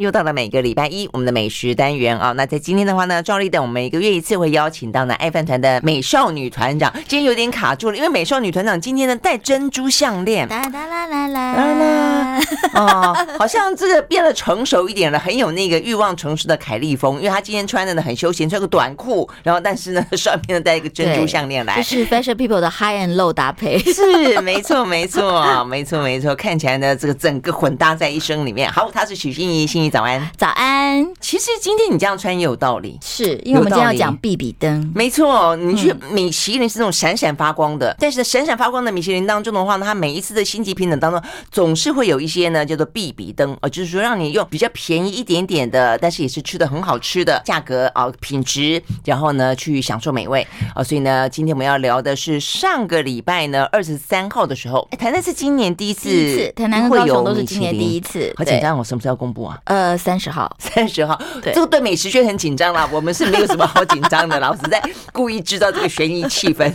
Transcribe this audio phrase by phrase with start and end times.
[0.00, 11.26] 又到了每个礼拜一我们的美食单元啊，那在今天的话呢，照例的我们每个月一次会邀请到呢爱饭团的美少女团长，今天有点卡住了，因为美少女团长今天呢戴珍珠项链，啦啦啦啦。
[11.28, 12.40] 啦啦，
[12.72, 29.89] 哦，好像这个变得成熟一点了，很有那个欲望城市的凯丽风，因为她今天穿的呢很休闲，穿个短裤，然后但是呢上面呢戴一个珍珠项链来， 就是 Fashion People 的 High and Low 搭配，是没错没错没错没错，看起来呢这个整个混搭在一身里面，好，她是许欣怡，欣怡。
[29.90, 31.06] 早安，早安。
[31.20, 34.92] 其实今天你这样穿也有道理，是因为我们今天要讲必比登。
[34.94, 50.42] 没错，你去米其林是那种闪闪发光的，嗯、但是闪闪发光的米其林当中的话呢，它每一次的星级评等当中，总是会有一些呢叫做必比登，呃，就是说让你用比较便宜一点点的，但是也是吃的很好吃的价格啊、呃，品质，然后呢去享受美味
[50.74, 50.84] 啊、呃。
[50.84, 59.58] 所以呢，今天我们要聊的是上个礼拜呢二十三号的时候，哎，台南是今年第一次，第一次台南跟高雄都是今年第一次，好紧张，我什么时候要公布啊？
[59.64, 62.88] 呃，三十号，三十号，对，这个对美食圈很紧张啦。
[62.92, 66.72] 我们是没有什么好紧张的，老师在故意制造这个悬疑气氛。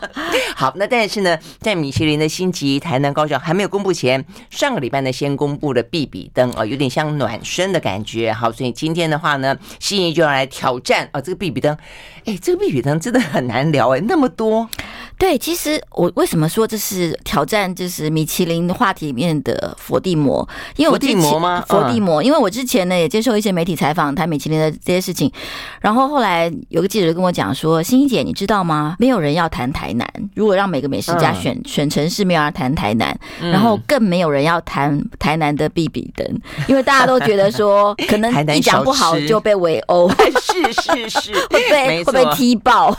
[0.54, 8.32] 好，那但是呢，在米其林的星级台南高校还没有公布前，上个礼拜呢先公布了必比登啊，有点像暖身的感觉。
[8.32, 11.76] 好，所以今天的话呢，心仪就要来挑战啊，这个必比登。
[12.24, 14.68] 哎，这个必比登真的很难聊哎，那么多。
[15.16, 20.48] 对，其实我为什么说这是挑战，就是米其林话题里面的佛地魔？
[20.76, 21.64] 因为我佛地魔吗？
[21.66, 25.30] 佛地魔，因为我之前呢也接受一些媒体采访，谈米其林的这些事情。
[25.80, 28.96] 然后后来有个记者跟我讲说：“欣怡姐，你知道吗？
[28.98, 30.06] 没有人要谈台南。
[30.34, 36.26] 如果让每个美食家选选城市，没有人要谈台南，然后更没有人要谈台南的必比登，
[36.66, 42.94] 因为大家都觉得说，可能 一讲不好就被围殴，是 是是， 会被会被踢爆，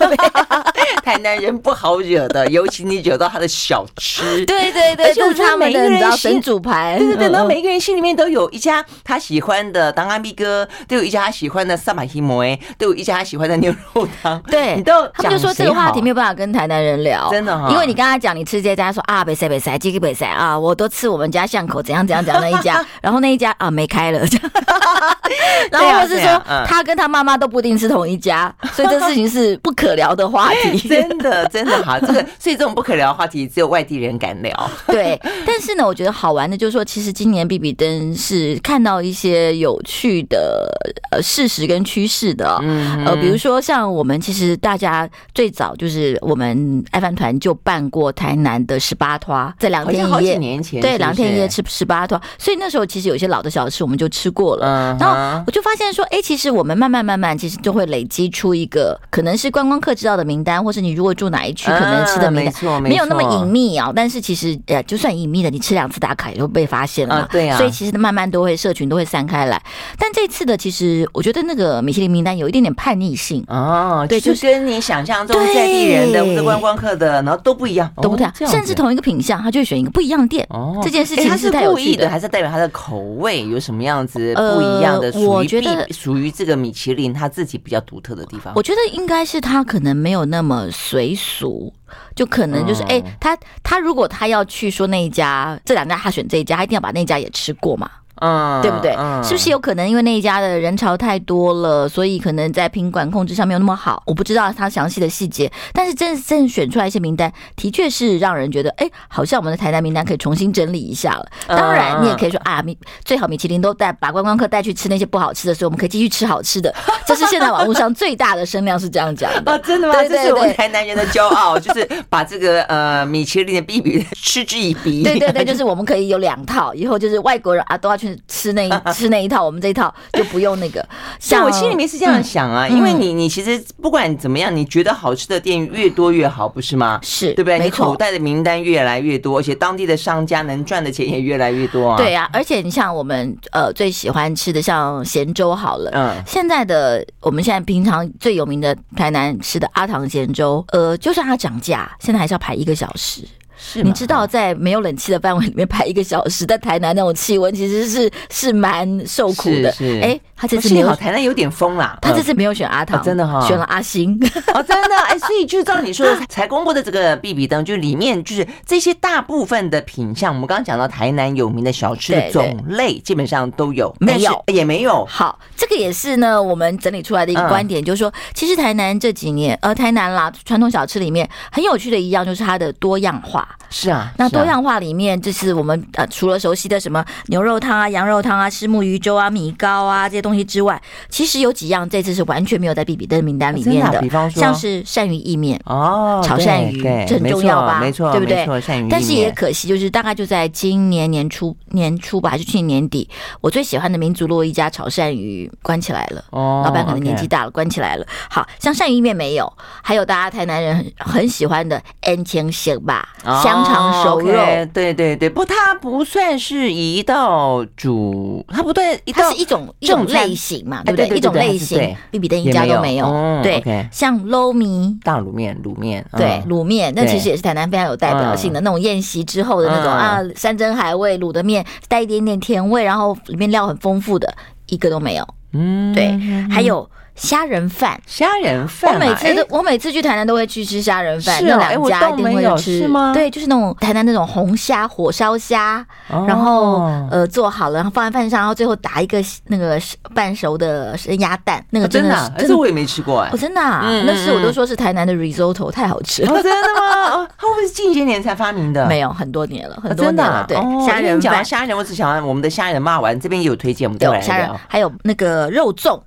[1.03, 24.19] 台南人不好。”惹的，尤其你惹到他的小吃，对对对，就是他们的你知道神主牌，对对对，然后每个人心里面都有一家他喜欢的当阿咪哥，都有一家他喜欢的萨玛希摩哎，都有一家他喜欢的牛肉汤，对， 你都他就说这个话题没有办法跟台南人聊，真的哈，因为你跟他讲你吃这家，说啊，北塞北塞，这个北塞啊，我都吃我们家巷口怎样怎样怎样那一家， 然后那一家啊没开了，
[25.69, 31.99] 然后或是说他跟他妈妈都不一定是同一家，所以这事情是不可聊的话题，真的真的好。
[31.99, 34.71] 这个，所以这种不可聊的话题，只有外地人敢聊。
[34.87, 40.67] 对，但是呢，我觉得好玩的就是说，其实今年比比登是看到一些有趣的
[41.11, 42.57] 呃事实跟趋势的。
[42.61, 54.97] 嗯，呃，比如说像我们其实大家最早就是我们爱饭团就办过台南的十八拖，在两天一夜年前，对，两天一夜吃十八拖，所以那时候其实有些老的小吃我们就吃过了。
[54.99, 61.99] 然后我就发现说，哎，其实我们慢慢慢慢，其实就会累积出一个可能是观光客知道的名单，或是你如果住哪一区可能。
[62.09, 63.91] 吃的没错，没有那么隐秘啊。
[63.95, 67.27] 但是其实，呃，就算隐秘的，你吃两次打卡也会被发现了嘛。
[67.31, 67.57] 对啊。
[67.57, 69.61] 所以其实慢慢都会社群都会散开来。
[69.97, 74.05] 但这次的其实，我觉得那个米其林名单有一点点叛逆性哦。
[74.07, 80.45] 对，就跟你想象中在地人的、或者观光客的，然后都不一样，都不太，甚至同一个品相，他就会选一个不一样的店。
[80.51, 80.79] 哦。
[80.83, 85.11] 这件事情是故意的，还是代表他的口味有什么样子不一样的？
[85.19, 88.53] 我觉得属于这个米其林他自己比较独特的地方。
[88.55, 91.73] 我觉得应该是他可能没有那么随俗。
[92.15, 97.89] 就可能就是哎、欸，他他如果他要去说那一家，这两家他选这一家，他一定要把那家也吃过嘛。
[98.21, 98.95] 嗯，对不对？
[98.97, 104.01] 嗯，是不是有可能因为那一家的人潮太多了，所以可能在品管控制上没有那么好？
[104.05, 111.25] 我不知道他详细的细节，但是真正选出来一些名单，的确是让人觉得，哎，好像我们的台南名单可以重新整理一下了。
[111.47, 116.73] 当然，你也可以说啊，米最好米其林都带把观光客带去吃那些不好吃的，所以我们可以继续吃好吃的。
[117.05, 119.51] 这是现在网络上最大的声量是这样讲的。
[119.51, 119.93] 啊，真的吗？
[119.93, 125.03] 对对对，这是我们台南人的骄傲，就是把这个呃米其林的 B 比 嗤之以鼻。
[125.03, 128.08] 对对对，就是我们可以有两套，以后就是外国人啊都要去。
[128.27, 130.85] 吃那一 吃那一套，我们这一套就不用那个。
[131.19, 136.99] 像我心里面是这样想啊，因为你你其实不管怎么样，你觉得好吃的店越多越好，不是吗？
[137.03, 137.59] 是对不对？
[137.59, 141.97] 你口袋的名单越来越多，而且当地的商家能赚的钱也越来越多啊。
[141.97, 153.23] 对啊，而且你像我们呃最喜欢吃的像咸粥好了，嗯，现在的我们现在平常最有名的台南吃的阿唐咸粥，呃，就算它涨价，现在还是要排一个小时。
[153.61, 159.69] 是你知道，在没有冷气的范围里面排一个小时，在台南那种气温，其实是是蛮受苦的。
[160.01, 164.17] 哎、欸，他这次没有台南有点疯啦，他这次没有选阿堂，真的哈，选了阿星。
[164.55, 175.05] 哦，真的哎，所以就照你说的，才公布的这个必比灯，就里面就是这些大部分的品相，我们刚刚讲到台南有名的小吃的种类，基本上都有，没有也没有。
[175.05, 183.45] 好，这个也是呢，我们整理出来的一个观点，就是说，其实台南这几年，呃，台南啦，传统小吃里面很有趣的一样，就是它的多样化。
[183.69, 197.79] 是啊，那多样化里面，就是我们呃除了熟悉的什么牛肉汤啊、羊肉汤啊、虱目鱼粥啊、米糕啊这些东西之外，其实有几样这次是完全没有在必比登名单里面的，比方说像是鳝鱼意面哦，炒鳝鱼这很重要吧？
[197.79, 198.47] 没错，对不对？
[198.89, 203.09] 但是也可惜，就是大概就在今年年初年初吧，还是去年年底，
[203.41, 208.05] 我最喜欢的民族路一家炒鳝鱼关起来了，哦，老板可能年纪大了，关起来了。
[208.29, 214.33] 好像鳝鱼意面没有，还有大家台南人很很喜欢的安青蟹吧，香肠熟肉，
[214.73, 221.17] 对对对，不，它不算是一道主，它不对，它是一种一种类型嘛，对不对？
[221.17, 223.05] 一种类型，，B B 灯一家都没有，
[223.43, 224.97] 对，像捞米。
[225.03, 234.33] 大卤面，卤面，对，卤面，那其实也是台南非常有代表性的那种宴席之后的那种啊，山珍海味卤的面，带一点点甜味，然后里面料很丰富的，
[234.67, 236.17] 一个都没有，嗯，对，
[236.49, 236.89] 还有。
[237.19, 242.89] 虾仁饭，虾仁饭，我每次都，我每次去台南都会去吃虾仁饭，那两家一定会吃？
[243.13, 246.81] 对，就是那种台南那种红虾，火烧虾，然后
[247.11, 249.79] 呃做好了，然后放在饭上，然后最后打一个那个
[250.15, 257.27] 半熟的生鸭蛋，那个真的，这我也没吃过哎，我真的，那是我都说是台南的 risotto，太好吃了，真的吗？
[257.37, 258.87] 它会不会是近些年才发明的？
[258.87, 260.55] 没有，很多年了，很多年了，对，
[260.85, 265.99] 虾仁饭，虾仁，我只想我们的虾仁骂完，这边也有推荐，我们再来聊，还有那个肉粽。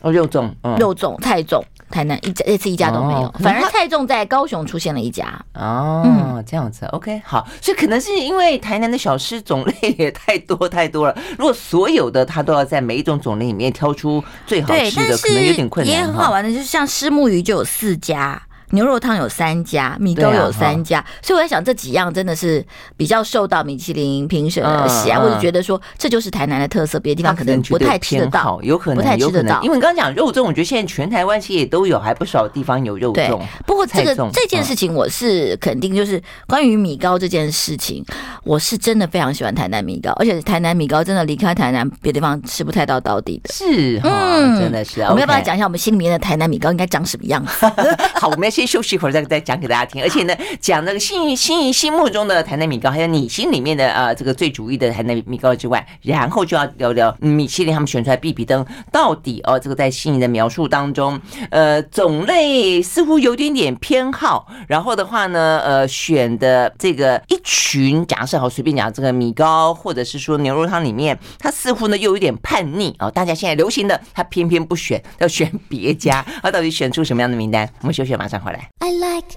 [0.00, 5.26] 哦，肉粽，嗯、肉粽、菜粽，台南一家这次一家都没有，哦、反而菜粽在高雄出现了一家。
[5.54, 15.94] 哦，嗯、这样子，OK，好，所以可能是因为台南的小吃种类也太多太多了，如果所有的他都要在每一种种类里面挑出最好吃的，可能有点困难。
[15.94, 18.40] 也很好玩的，就是像虱目鱼就有四家。
[18.70, 22.64] 牛肉汤有三家，米糕有三家，所以我在想这几样真的是
[22.96, 29.62] 比较受到米其林评审的喜爱，或者觉得说这就是台南的特色，别的地方可能不太吃得到，有可能不太吃得到。
[29.62, 33.40] 因为你刚刚讲肉粽，我觉得现在全台湾其实也都有，还不少地方有肉粽。
[33.64, 38.04] 不过这个这件事情我是肯定，就是关于米糕这件事情，
[38.44, 43.50] 我是真的非常喜欢台南米糕，而且台南米糕真的离开台南别的地方吃不太到到底的。
[43.50, 45.08] 是，嗯，真的是啊。
[45.08, 47.66] 我们要不要讲一下我们心里面的台南米糕应该长什么样子？
[48.14, 48.57] 好，我们要。
[48.58, 50.02] 先休息一会儿，再再讲给大家听。
[50.02, 61.20] 而且呢，讲那个心心心目中的台南米糕，还有你心里面的呃这个最主意的台南米糕之外，然后就要聊聊米其林他们选出来必比登到底哦，这个在心仪的描述当中，
[61.50, 64.48] 呃，种类似乎有点点偏好。
[64.66, 73.10] 然后的话呢，呃，选的这个一群，假设好随便讲这个米糕，或者是说牛肉汤里面，它似乎呢又有点叛逆啊、哦。
[73.12, 77.68] 大家现在流行的，他偏偏不选，要选别家，他到底选出什么样的名单？
[77.82, 78.70] 我们休息，马上回来。
[78.80, 79.36] I like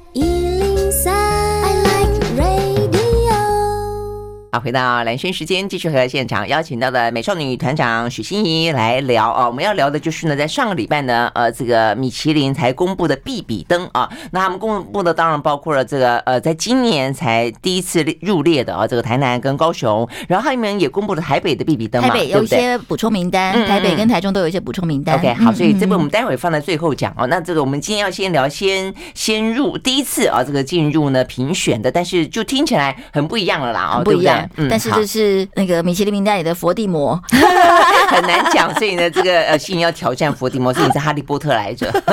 [4.53, 9.47] 好，回到蓝轩时间，继续回到现场邀请到的美少女团长许欣怡来聊啊。
[9.47, 14.09] 我们要聊的就是呢，在上个礼拜呢，呃，这个米其林才公布的必比登啊。
[14.31, 25.17] 那他们公布的当然包括了这个呃，在今年才第一次入列的啊，这个台南跟高雄，然后他们也公布了台北的必比登嘛，台北有一些补充名单，台北跟台中都有一些补充名单。
[25.17, 27.25] OK，好，所以这边我们待会放在最后讲哦。
[27.27, 34.40] 那这个我们今天要先聊，先先入第一次啊，这个进入呢评选的，但是就听起来很不一样了啦，啊，不一样。
[34.57, 37.19] 嗯，但是这是那个米其林名单里的佛地魔，
[38.11, 41.91] 很难讲，所以呢，这个呃，心要挑战佛地魔，所以你是哈利波特来着。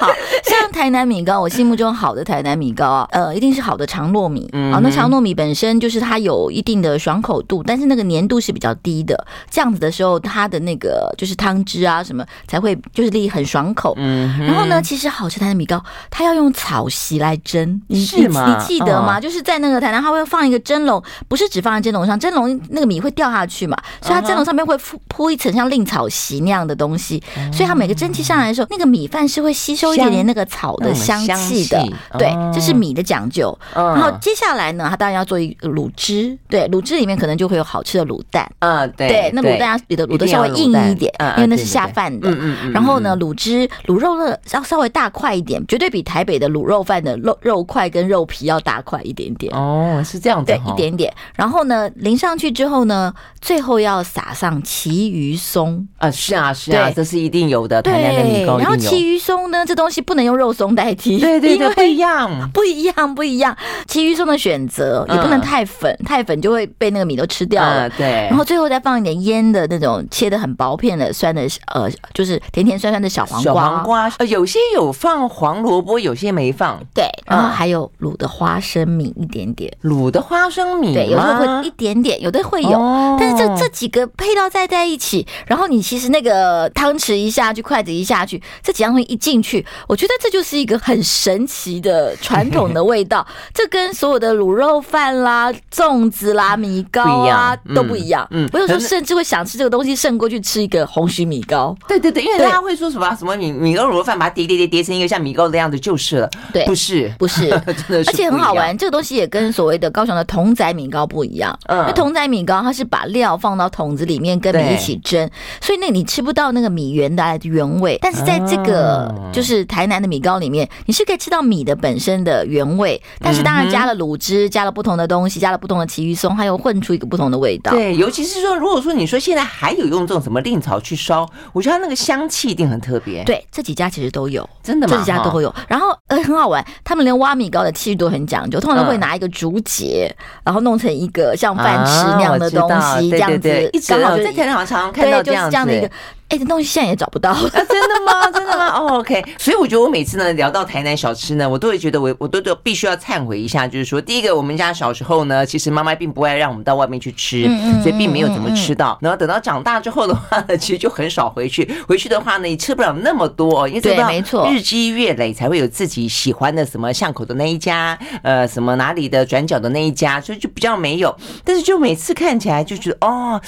[0.00, 0.08] 好
[0.42, 4.80] 像台南米糕，我心目中好的台南米糕啊，呃，一定是好的长糯米啊。
[4.82, 9.26] 那长糯米本身就是它有一定的爽口度，但是那个粘度是比较低的。
[9.48, 13.94] 这样子的时候，它的那个就是汤汁啊什么才会就是粒很爽口。
[13.96, 18.56] 嗯，然后呢，其实好吃台南米糕，它要用草席来蒸，你是吗？
[18.58, 19.20] 你记得吗？
[19.20, 22.08] 就是在那个台南，它会放一个蒸笼，不是只放在蒸笼。
[22.08, 31.86] 上蒸笼那个米会掉下去嘛，所以它蒸笼上面会铺铺铺一层像令草席那样的东西，所以它每个蒸汽上来的时候，那个米饭是会吸收一点点那个草的香气的。
[32.18, 33.56] 对，这是米的讲究。
[33.74, 38.50] 然后接下来呢，它当然要做一个卤汁，对，卤汁里面可能就会有好吃的卤蛋。
[38.60, 42.30] 嗯，对，那卤蛋里的卤的稍微硬一点，因为那是下饭的。
[42.30, 42.72] 嗯嗯。
[42.72, 49.54] 然后呢，卤汁卤肉的要稍微大块一点，绝对比台北的卤肉饭的肉肉块跟肉皮要大块一点点。
[49.54, 50.46] 哦，是这样子。
[50.52, 51.12] 对，一点点。
[51.34, 57.82] 然后呢，淋上去之后呢，最后要撒上旗鱼松啊，是啊是啊，这是一定有的。
[57.82, 63.56] 台南的米糕，然后旗鱼松呢，这东西不能用肉松代替，对对对， 不一样， 不一样，不一样。
[63.86, 67.88] 旗鱼松的选择也不能太粉，太粉就会被那个米都吃掉了。
[67.90, 73.44] 对，然后最后再放一点腌的那种切的很薄片的酸的呃，就是甜甜酸酸的小黄瓜。
[73.44, 76.78] 小黄瓜，呃，有些有放黄萝卜，有些没放。
[76.94, 82.20] 对，然后还有卤的花生米一点点，卤的花生米，对，有时候会一点点。
[82.20, 85.07] 有的会有，但是这这几个配料再在一起。
[85.08, 93.26] 气，然后你其实那个汤匙一下去，筷子一下去，这几样东西一进去，我觉得这就是一个很神奇的传统的味道。
[93.54, 98.26] 这跟所有的卤肉饭啦、粽子啦、米糕啊都不一样。
[98.30, 101.74] 嗯，我有时候甚至会想吃这个东西，胜过去吃一个红曲米糕。
[101.86, 106.30] 对对对，因为大家会说什么什么米米糕卤肉饭，把它叠叠叠叠成一个像米糕的样子就是了。
[106.52, 108.76] 对，不是不是， 真的是，而且很好玩。
[108.76, 111.56] 这个东西也跟所谓的高雄的筒仔米糕不一样。
[111.66, 115.28] 嗯，因为筒仔米糕它是把料放到桶子里面跟米一起蒸，
[115.60, 117.98] 所以那你吃不到那个米原来的原味。
[118.00, 127.72] 但是在这个就是台南的米糕里面，你是可以吃到米的本身的原味，但是当然加了卤汁，加了不同的东西，加了不同的奇鱼松，还有混出一个不同的味道。
[127.72, 133.24] 对，尤其是说，如果说你说现在还有用这种什么令草去烧，我觉得它那个香气一定很特别。
[133.24, 134.94] 对，这几家其实都有，真的吗？
[134.94, 135.54] 这几家都会有。
[135.66, 140.14] 然后呃很好玩，他们连挖米糕的器具都很讲究，通常都会拿一个竹节，
[140.44, 142.68] 然后弄成一个像饭匙那样的东
[142.98, 143.70] 西，这样子。
[143.72, 145.90] 一直刚好在台上常常看到这样子。
[146.28, 147.48] 哎，这东西现在也找不到了。
[147.56, 148.30] 啊，真的吗？
[148.30, 148.68] 真的吗？
[148.78, 149.24] 哦，oh，OK。
[149.38, 157.44] 所以我觉得我每次呢聊到台南小吃呢，我都会觉得我我都都必须要忏悔一下，就是说，第一个，我们家小时候呢，其实妈妈并不爱让我们到外面去吃，
[157.82, 158.98] 所以并没有怎么吃到。
[159.00, 161.66] 然后等到长大之后的话呢，其实就很少回去。
[161.86, 171.16] 回去的话呢，也吃不了那么多，因为对，没错，日积月累才会有自己喜欢的什么巷口的那一家，呃，什么哪里的转角的那一家，所以就比较没有。
[171.42, 173.40] 但是就每次看起来就觉得哦，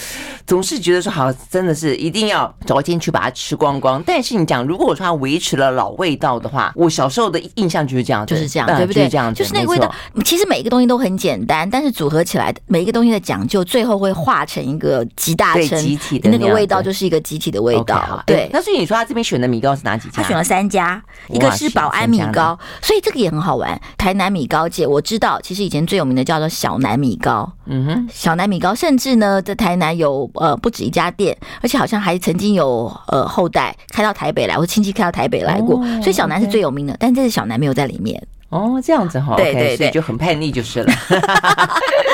[0.47, 3.61] 总是觉得说好，真的是一定要找一天去把它吃。
[3.61, 9.03] 光光，但是你讲，如果说它维持了老味道的话，我小时候的印象就是这样，就是这样，对不对？
[9.03, 9.95] 就是这样就是那个味道。
[10.25, 18.23] 其实每一个东西都很简单，但是组合起来每一个东西的讲究，最后会化成一个集大成集体的那个味道，就是一个集体的味道。
[18.25, 18.49] 对。
[18.51, 20.23] 那所以你说他这边选的米糕是哪几家？
[20.23, 23.79] 他选了三家，一个是保安米糕，所以这个也很好玩。
[23.99, 27.53] 台南米糕界我知道，其实以前最有名的叫做小南米糕。
[27.67, 33.31] 嗯哼，小南米糕，甚至呢在台南有呃不止一家店，而且好像还曾经有呃。
[33.31, 38.21] 后代开到台北来，或亲戚开到台北来过，所以小南是最有名的，但这次小南没有在里面。
[38.49, 40.93] 哦，这样子哈，对对对，就很叛逆就是了。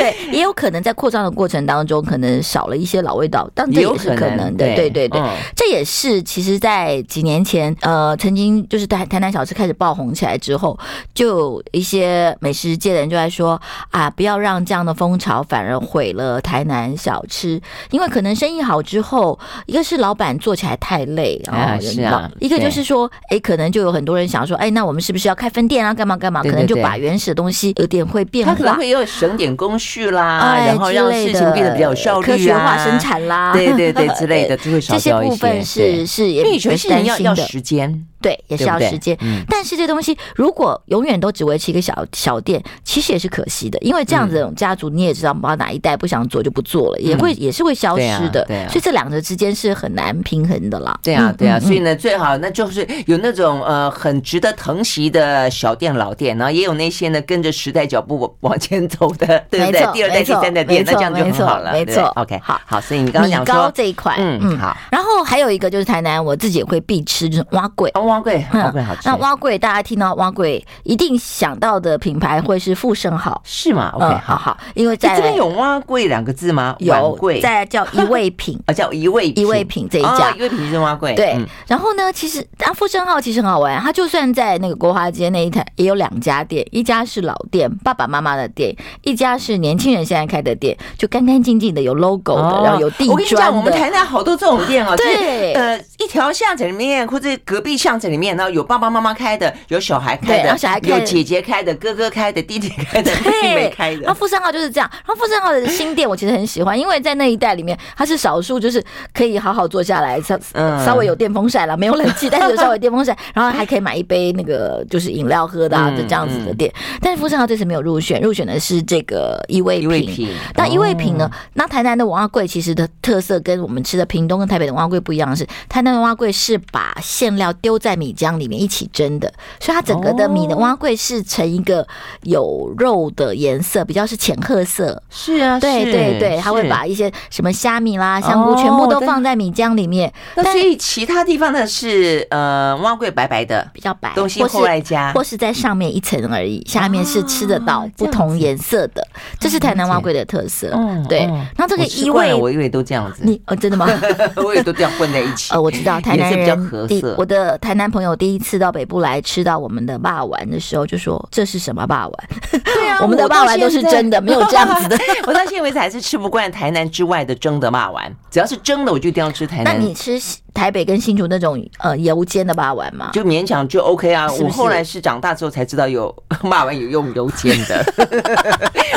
[0.00, 4.64] 对，也有可能在扩张的过程当中，可能少了一些老味道，但这也是可能的。
[4.74, 5.20] 对对对，
[5.54, 10.78] 这也是其实，在几年前，呃，曾经就是台台南小吃开始爆红起来之后，
[11.14, 25.92] 就一些美食界的人就在说啊，不要让这样的风潮反而毁了台南小吃，因为可能生意好之后，一个是老板做起来太累，然后是啊，一个就是说，哎，可能就有很多人想说，哎，那我们是不是要开分店啊？
[25.92, 26.42] 干嘛干嘛？
[26.42, 29.89] 可能就把原始的东西有点会变化，他可能会要省点工序。
[29.90, 35.30] 去啦，然后让事情变得比较有效率啊，科学化生产啦，对对对之类的，就会少掉一些。
[35.30, 37.36] 这些部分是是也比较担心的。
[37.36, 38.06] 时间。
[38.20, 39.16] 对，也是要时间。
[39.20, 48.44] 嗯、但是这东西如果永远都只维持一个小小店，其实也是可惜的，因为这样子这种家族你也知道，不知道哪一代不想做就不做了，嗯、也会也是会消失的。
[48.44, 50.98] 对啊，对啊，所以这两者之间是很难平衡的啦。
[51.02, 51.58] 对啊，对啊。
[51.60, 59.80] 所以呢，最好那就是有那种呃很值得疼惜的小店老店，然后也有那些呢跟着时代脚步往前走的，对不对？
[59.92, 61.72] 第二代、第三代店，那这样就很好了。
[61.72, 62.80] 没错，OK，好好。
[62.80, 64.76] 所以你刚刚讲说米糕这一块，嗯嗯好。
[64.90, 67.90] 然后还有一个就是台南，我自己也会必吃，就是碗粿。
[68.10, 69.02] 碗粿，碗粿好吃。
[69.04, 76.74] 那碗粿，大家听到碗粿一定想到的品牌会是富盛号，是吗？OK，好好，因为在这边有碗粿两个字吗？
[76.80, 81.14] 有，在叫一味品啊， 叫一味一味品这一家，一味品是碗粿。
[81.14, 93.10] 对，然后呢，其实啊，富盛号其实很好玩，它就算在那个国华街那一台也有两家店，一家是老店，爸爸妈妈的店，一家是年轻人现在开的店，就干干净净的，有 logo 的，然后有地砖。
[93.10, 98.90] 我跟你讲，我们台南好多这种店啊，对，呃，一条巷子里面或者隔壁巷子里面，然后有爸爸。
[98.90, 104.00] 妈妈开的，有小孩开的，小孩开有姐姐开的，哥哥开的，弟弟开的， 妹妹开的。
[104.00, 104.90] 然后富山号就是这样。
[105.06, 108.82] 然后富山号的新店我其实很喜欢，因为在那一带里面，它是少数就是
[109.14, 110.36] 可以好好坐下来，稍
[110.84, 116.72] 稍微有电风扇了，没有冷气，但是有稍微电风扇，然后还可以买一杯那个就是饮料喝的，啊，就这样子的店。
[117.00, 120.30] 但是富山号这次没有入选，入选的是这个一味品。
[120.56, 121.30] 那一味品呢？
[121.54, 128.80] 那台南的文化贵其实的特色跟我们吃的屏东跟台北的文化贵不一样，是台南的碗粿是把馅料丢在米浆里面一起。
[128.92, 131.86] 蒸的，所以它整个的米的碗粿是呈一个
[132.22, 135.00] 有肉的颜色，比较是浅褐色。
[135.08, 140.12] 是啊，对对对，它会把一些什么虾米啦、香菇全部都放在米浆里面。
[140.34, 149.06] 那所以其他地方的是呃碗粿白白的，比较白，东西后来加，或是在上面一层而已，下面是吃得到不同颜色的。
[149.38, 150.68] 这是台南碗粿的特色。
[151.08, 153.22] 对，然后这个一味，我以为都这样子。
[153.24, 153.86] 你哦，真的吗？
[154.36, 155.54] 我以为都这样混在一起。
[155.54, 155.89] 呃， 我知道。
[155.90, 162.28] 道台南人第我的台南朋友第一次到北部来吃到我们的霸丸的时候，就说这是什么霸丸？
[162.64, 164.96] 对啊， 我们的霸丸都是蒸的，没有这样子的。
[165.26, 169.64] 我到现在为止还是吃不惯台南之外的蒸的霸丸，只要是蒸的我就一定要吃台南。
[169.64, 170.18] 那你吃
[170.54, 173.10] 台北跟新竹那种呃油煎的霸丸吗？
[173.12, 174.28] 就勉强就 OK 啊。
[174.28, 176.14] 是是我后来是长大之后才知道有
[176.48, 177.84] 霸丸有用油煎的，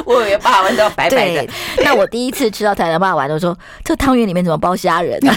[0.06, 1.48] 我以为霸丸都要白白的。
[1.84, 5.34] 那我第一次吃到台南霸丸，都说这汤圆里面怎么包虾仁呢？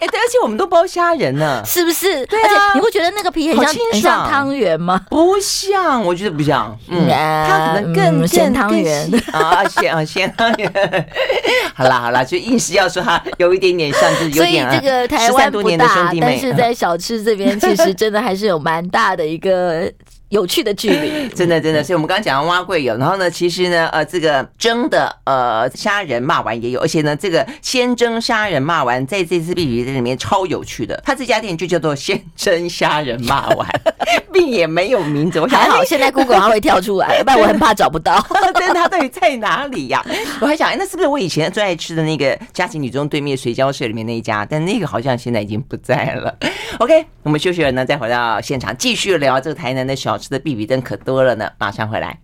[0.00, 2.24] 哎，对，而且我们都包虾仁呢， 是不是？
[2.26, 5.00] 对啊，而且你会觉得那个皮很像很像汤圆吗？
[5.10, 6.76] 不像，我觉得不像。
[6.88, 11.08] 嗯，它可能更咸汤圆啊，鲜啊咸汤圆。
[11.74, 14.66] 好啦好啦，就硬是要说它有一点点像，就是有点。
[14.68, 19.90] 所以这个台湾不大，但是在小吃这边， 其实真的还是有蛮大的一个。
[20.30, 33.68] 有趣的距离， 真的真的，所以我们刚刚讲到蛙桂有，然后呢，其实呢，呃，这个蒸的呃虾仁骂完也有，而且呢，这个鲜蒸虾仁骂完在这次必比登里面超有趣的， 他这家店就叫做鲜蒸虾仁骂完，
[34.32, 35.40] 并也没有名字。
[35.40, 40.00] 我想还好，现在 Google 它会跳出来，不然我很怕找不到，但是它到底在哪里呀？
[40.40, 44.46] 我还想，哎，那是不是我以前最爱吃的那个嘉琪女中对面水饺社里面那一家？
[44.48, 46.32] 但那个好像现在已经不在了。
[46.78, 50.19] OK，我们休息了呢，再回到现场继续聊这个台南的小。
[50.20, 52.20] 吃的必比登可多了呢，马上回来。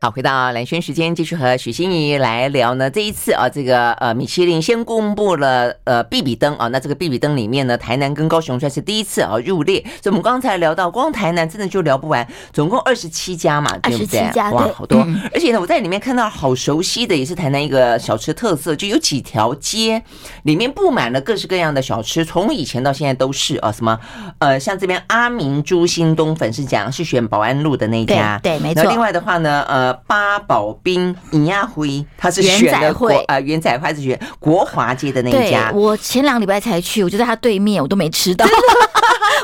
[0.00, 2.88] 好，回到蓝轩时间，继续和许心怡来聊呢。
[2.88, 9.82] 这一次啊，这个呃，米其林先公布了呃必比登啊，那这个必比登里面呢，台南跟高雄算是第一次啊入列。
[10.00, 14.20] 所以我们刚才聊到，光台南真的就聊不完，总共二十七家嘛，对不对？
[14.52, 15.00] 哇，好多！
[15.04, 20.00] 嗯、而且呢，我在里面看到好熟悉的，也是台南一个小吃特色，就有几条街
[20.44, 23.98] 里面布满了各式各样的小吃，从以前到现在都是啊，什么
[24.38, 28.84] 呃，像这边阿明猪心东粉是讲是选保安路的那一家，对，对，没错。
[28.84, 29.87] 另外的话呢，呃。
[29.92, 35.70] 八宝冰尹亚辉，他是选的国啊，元仔辉是选国华街的那一家。
[35.74, 38.46] 我前两个礼拜才去，我就在他对面，我都没吃到。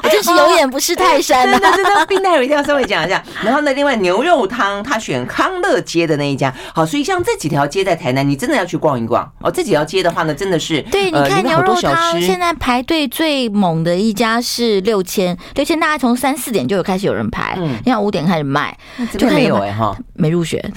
[0.02, 2.06] 我真是有眼不识泰山，真的真的。
[2.06, 3.22] 冰袋我一定要稍微讲一下。
[3.42, 6.52] 然后呢，另外牛肉汤他选康乐街的那一家。
[6.74, 9.50] 好，所以像这几条街在台南，你真的要去逛一逛哦。
[9.50, 11.04] 这几条街的话呢，真的是对。
[11.10, 18.76] 你看牛肉汤现在排队最猛的一家是六千，六千大概从三四点就有开始有人排，嗯，你看五点开始卖，
[19.16, 20.60] 就没有哎哈，没入选。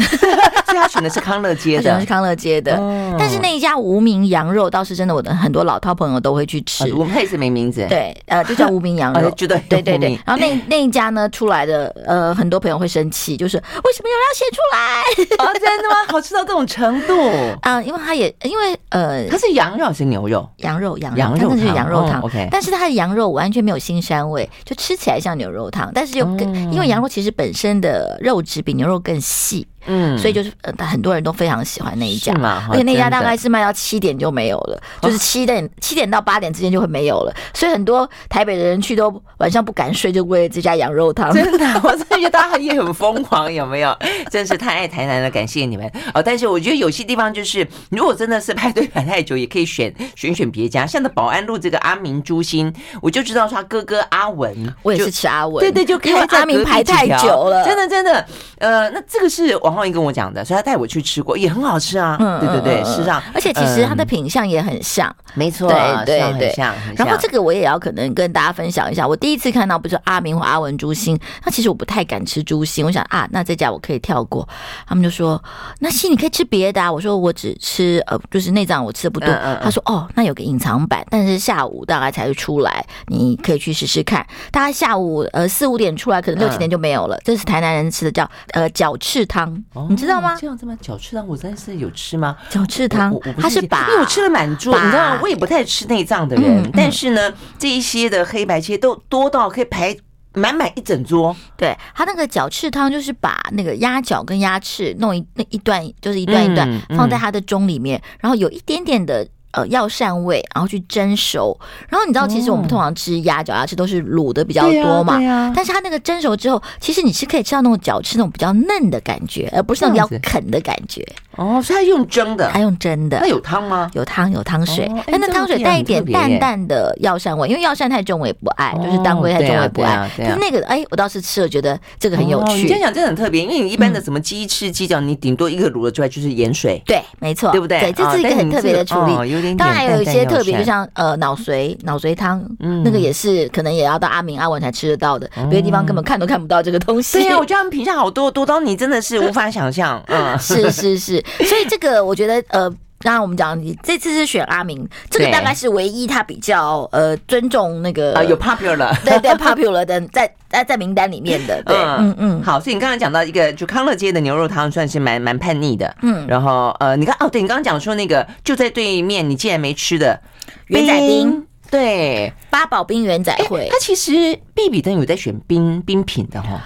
[0.68, 2.76] 所以他选的是康乐街的，选的是康乐街的。
[3.18, 6.94] 但是那一家无名羊肉倒是真的，我的很多老饕朋友都会去吃。
[6.94, 9.32] 我们也是没名字，对，呃，就叫无名羊肉。
[9.70, 10.20] 对对对。
[10.26, 15.46] 然后那 那一家呢出来的，呃，很多朋友会生气，就是为什么有人要写出来？
[15.46, 15.96] 哦，真的吗？
[16.10, 17.14] 好吃到这种程度
[17.62, 17.82] 啊？
[17.82, 20.48] 因为他也因为呃，它是羊肉还是牛肉？
[20.58, 22.22] 羊肉，羊肉，它那是羊肉汤。
[22.22, 29.47] OK，但是它的羊肉完全没有腥膻味，就吃起来像牛肉汤，但是又更因为羊肉其实本身的肉质比牛肉更细。
[29.48, 29.68] ち。
[29.86, 32.34] 嗯，所以就是呃，很多人都非常喜欢那一家，
[32.70, 41.34] 而且那家大概是卖到七点就没有了，就是七点七点到八点之间就会没有了，所以很多台北的人去都晚上不敢睡，就为了这家羊肉汤。
[41.34, 43.96] 真的， 我真的觉得大家也很疯狂，有没有？
[44.30, 45.90] 真是太爱台南了，感谢你们。
[46.14, 46.22] 哦。
[46.22, 62.16] 但是我觉得有些地方就是，如果真的是排队排太久，也可以选 选选别家，像那保安路这个阿明猪心，我就知道他哥哥阿文，我也是吃阿文，对对，就因为阿明排太久了，真的真的，呃，那这个是王浩英跟我讲的，所以他带我去吃过，也很好吃啊。
[62.20, 66.74] 嗯，对对对，事实上，而且其实它的品相也很像，没错，对对对，像。
[66.96, 74.48] 然后这个我也要可能跟大家分享一下，我第一次看到不是阿明或阿文猪心，那其实我不太敢吃猪心，我想啊，那这家我可以跳过。
[74.88, 75.42] 他们就说，
[75.80, 76.92] 那心你可以吃别的啊。
[76.92, 79.28] 我说我只吃呃，就是内脏我吃的不多。
[79.62, 84.26] 他说哦，那有个隐藏版，但是下午大概才会出来，你可以去试试看。
[84.52, 87.20] 大概下午呃四五点出来，可能六七点就没有了。
[87.24, 89.57] 这是台南人吃的叫呃角翅汤，
[89.90, 90.36] 你知道吗？
[90.40, 90.78] 这样子吗？
[90.82, 92.38] 角翅汤我真的是有吃吗？
[92.50, 99.96] 角翅汤，它是把，因为我吃了满桌，你知道，我也不太吃内脏的人，但是呢，这一些的黑白切都多到可以排
[100.34, 101.36] 满满一整桌。
[101.56, 109.28] 对，它那个角翅汤就是把那个鸭脚跟鸭翅弄一那一段，就是一段一段放在它的盅里面，然后有一点点的。
[109.58, 115.18] 呃，药膳味，然后去蒸熟，然后你知道，其实我们通常吃鸭脚、鸭翅都是卤的比较多嘛，
[115.56, 121.04] 但是它那个蒸熟之后，其实你是可以吃到那种脚翅那种比较嫩的感觉，而不是那种要啃的感觉。
[121.38, 123.20] 哦，所以它用蒸的，它用蒸的。
[123.20, 123.90] 那有汤吗？
[123.94, 130.08] 有汤，有汤水，但那汤水带一点淡淡的药膳味，因为药膳太重我也不爱，就是当归太重我也不爱。
[130.20, 132.58] 就那个，哎，我倒是吃了，觉得这个很有趣。
[132.58, 136.80] 你这样讲真的很特别，因为你一般的什么鸡翅、鸡脚，你顶多一个卤了之外就是盐水。
[136.86, 137.80] 对，没错，对不对？
[137.80, 139.14] 对，这是一个很特别的处理。
[139.56, 139.58] 点点。
[139.58, 147.20] 当然还有一些特别，就像呃脑髓脑髓汤，嗯，那个也是可能也要到阿明阿文才吃得到的，别的地方根本看都看不到这个东西。
[147.20, 150.04] 对呀，我觉得他们品相好多多到你真的是无法想象。
[150.08, 152.74] 嗯， 是是是，所以这个我觉得呃。
[153.00, 162.16] 刚刚我们讲，你这次是选阿明，这个大概是唯一他比较呃尊重那个啊有 popular 对对 popular 的在在在名单里面的， 对嗯。
[162.18, 170.20] 嗯好，所以你刚刚讲到一个就康乐街的牛肉汤算是蛮蛮叛逆的，嗯，然后呃你看哦对你刚刚讲说那个就在对面，你竟然没吃的
[170.68, 172.34] 元仔冰，对。
[172.50, 174.12] 八宝冰元仔会，他其实
[174.56, 176.60] 必比登有在选冰冰品的哈，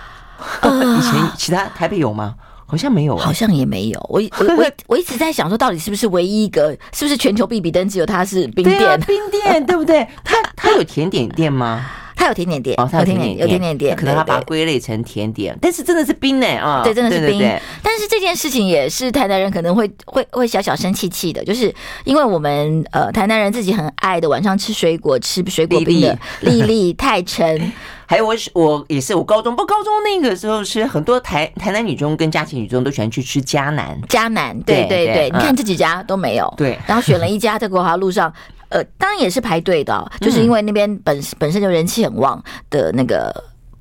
[0.63, 2.35] 以前其他台北有吗？
[2.71, 3.99] 好像没有，好像也没有。
[4.07, 6.71] 我我我 我一直在想说，到底是不是唯一一个？
[6.93, 8.97] 是不是全球必比登只有它是冰店？
[9.01, 10.07] 冰店对不对？
[10.23, 11.85] 它它有甜点店吗？
[12.21, 16.83] 它有甜点店哦，它有甜点有甜点店，可能它把它归类成甜点，但是真的是冰呢啊！
[16.83, 17.39] 对，真的是冰。
[17.81, 27.59] 但是这件事情也是台南人可能会会会小小生气气的，就是因为我们呃台南人自己很爱的晚上吃水果，吃水果冰的粒粒泰城。
[28.05, 38.31] 还有我我也是我高中不高中那个时候是很多台台南女中跟嘉琪女中都喜欢去吃迦南迦南对对对，你看这几家都没有对，然后选了一家在国华路上，
[38.71, 43.31] 呃，当然也是排队的，就是因为那边本本身就人气很旺的那个。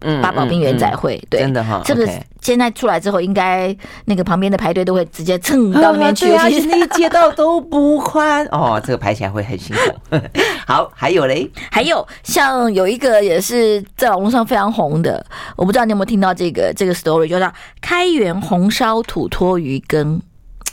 [0.02, 2.08] 嗯，八宝冰元仔会，对，真的哈，这个
[2.40, 3.76] 现在出来之后，应该
[4.06, 10.16] 那个旁边的排队都会直接蹭到那边去，而且那街道都不宽 哦，这个排起来会很辛苦。
[10.66, 15.22] 好，还有嘞，还有像有一个也是在网络上非常红的，
[15.54, 20.18] 我不知道你有没有听到这个这个 story，就叫开元红烧土托鱼羹。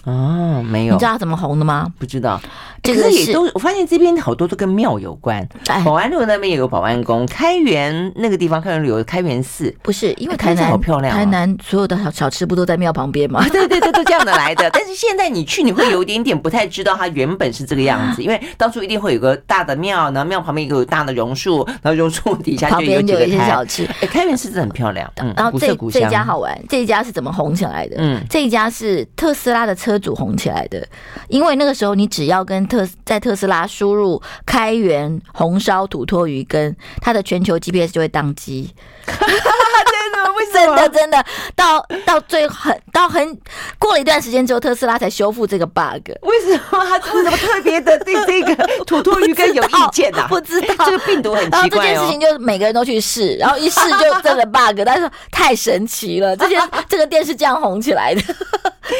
[0.07, 1.91] 哦，没有，你知道他怎么红的吗？
[1.99, 2.39] 不知道。
[2.81, 5.45] 这个也都，我发现这边好多都跟庙有关。
[5.83, 13.45] 保安路那边也有个保安宫，开元那个地方开元路有开元寺，不是因为台南好漂亮，台南所有的小小吃不都在庙旁边吗？
[13.51, 14.69] 对对对，都这样的来的。
[14.69, 23.83] 但是现在你去，你会有一点点不太知道它原本是这个样子，因为当初一定会有个大的庙，然后庙旁边有个大的榕树，然后榕树底下就有几个小吃。
[24.01, 25.11] 哎，开元寺真的很漂亮。
[25.35, 27.97] 然后这这家好玩，这一家是怎么红起来的？
[27.97, 30.87] 嗯，这一家是特斯拉的车主红起来的，
[31.27, 33.67] 因为那个时候你只要跟特在特斯拉。
[33.67, 38.73] 输入开源红烧土托鱼跟，它的全球 GPS 就会宕机。
[39.15, 40.33] 真的？
[40.33, 40.75] 为什么？
[40.75, 43.37] 真的真的，到到最很到很
[43.79, 46.11] 过了一段时间之后，特斯拉才修复这个 bug。
[46.21, 46.85] 为什么？
[46.85, 50.27] 他为什么特别的对这个 土魠鱼羹有意见啊？
[50.27, 51.59] 不知道，这个病毒很奇怪。
[51.59, 58.21] 然后这件事情就是每个人都去试，然后一试就这个 bug， 但是太神奇了，这件这个店是这样红起来的。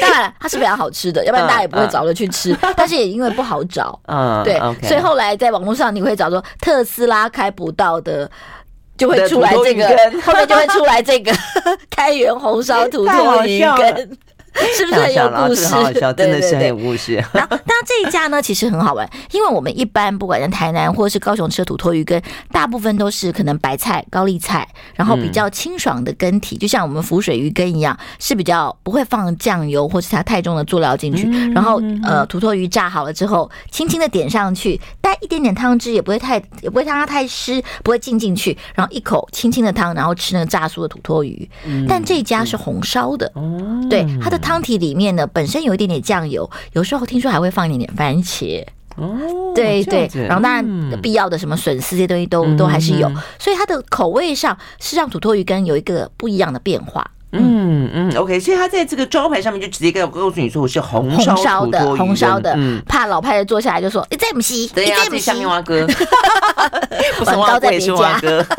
[0.00, 2.56] 当然，它是非常好吃的，要不然大家也不会找着去吃。
[2.76, 8.30] 但是也因为不好找，嗯，对，所以后来在网络上你会找说特斯拉开不到的，
[8.98, 9.86] 就会出来这个，
[10.22, 11.32] 后面就会出来这个
[11.88, 14.18] 开元红烧土豆鱼羹。
[14.76, 15.66] 是不是很有故事？
[16.16, 17.14] 真的是很有故事。
[17.32, 31.28] 然后，那这一家呢，其实很好玩，因为我们一般不管在台南或者是高雄吃的土托鱼羹，大部分都是可能白菜、高丽菜，然后比较清爽的羹体，就像我们浮水鱼羹一样，是比较不会放酱油或是它太重的佐料进去。
[31.52, 38.56] 然后，呃，土托鱼炸好了之后，轻轻的点上去，带一点点汤汁，也不会太也不会让它太湿，不会浸进去。
[38.74, 41.48] 然后一口轻轻的汤，然后吃那个炸酥的土托鱼。
[41.86, 43.30] 但这一家是红烧的，
[43.90, 44.37] 对它的。
[44.38, 48.64] 汤体里面呢，本身有一点点酱油，有时候听说还会放一点点番茄。
[48.96, 57.08] 哦，对对，然后当然必要的什么笋丝这些东西都都还是有，所以它的口味上是让土托鱼羹有一个不一样的变化。
[57.30, 65.86] 嗯嗯，OK，所以它在这个招牌上面就直接告告诉你说我是红红烧的，红烧的，怕老派的坐下来就说你再不洗，对呀，这下面蛙哥，
[67.18, 68.44] 不是蛙哥也是蛙哥。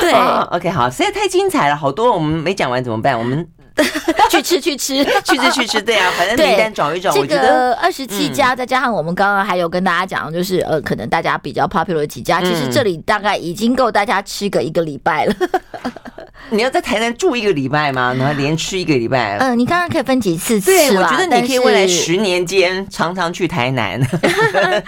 [0.00, 0.12] 对
[0.50, 3.18] ，OK，好，实在太精彩了，好多我们没讲完怎么办？
[3.18, 3.46] 我们
[4.30, 7.12] 去吃去吃 去吃去吃，对啊，反正名单找一找。
[7.12, 15.34] 这个二十七家，再加上我们刚刚还有跟大家讲，就是呃，可能大家比较 popular 的几家，其实这里大概已经够大家吃个一个礼拜了。
[16.50, 18.14] 你要在台南住一个礼拜吗？
[18.18, 19.36] 然后连吃一个礼拜？
[19.38, 20.66] 嗯，你刚刚可以分几次吃？
[20.66, 24.00] 对，我觉得你可以未来十年间常常去台南。
[24.52, 24.82] 但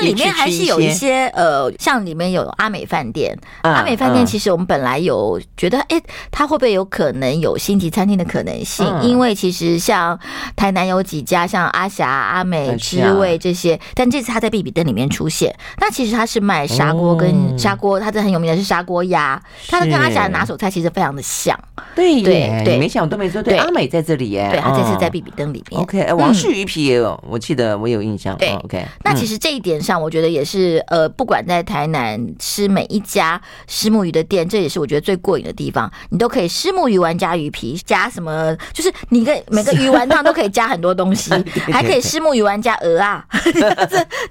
[0.02, 3.36] 里面还是有一些呃，像里面有阿美饭店。
[3.62, 6.00] 阿美饭店其实我们本来有觉得，哎，
[6.30, 8.86] 它会不会有可能有星级餐厅的可能性？
[9.02, 10.18] 因为其实像
[10.56, 15.54] 台南有几家，像阿霞、阿美、知味这些，但这次它在必比登里面出现。
[15.78, 19.40] 那其实它是卖砂锅跟砂锅，它这很有名的是砂锅鸭。
[19.68, 21.03] 它的跟阿霞的拿手菜其实非常。
[21.04, 21.58] 常的像。
[21.94, 23.56] 对对对，没想我都没说对。
[23.56, 25.80] 阿美在这里耶，对，他这次在比比登里面。
[25.80, 28.36] OK，王氏鱼皮也有，我记得我有印象。
[28.36, 28.84] 对，OK。
[29.04, 35.90] 那其实这一点上，我觉得也是呃，不管在台南吃每一家虱目鱼的店，这也是我觉得最过瘾的地方。
[36.10, 38.56] 你都可以虱目鱼丸加鱼皮，加什么？
[38.72, 41.30] 就是你跟每个鱼丸汤都可以加很多东西，
[41.70, 43.24] 还可以虱目鱼丸加鹅啊。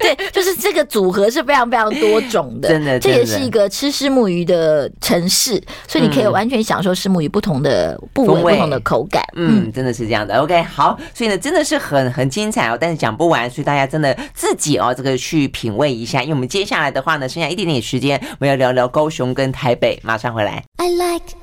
[0.00, 2.68] 对，就是这个组合是非常非常多种的。
[2.74, 9.22] 真的，这也是一个吃虱目鱼的城市，所以你可以完全享受虱目鱼不同的部位、不同的口感。
[9.34, 10.36] 嗯，真的是这样的。
[10.40, 16.22] OK，好，所以呢，真的是很很精彩哦，但是讲不完，所以大家真的自己哦，这个去品味一下。
[16.22, 20.64] 因为我们接下来的话呢，剩下一点点时间，我们要聊聊高雄跟台北，马上回来。
[20.78, 21.34] I like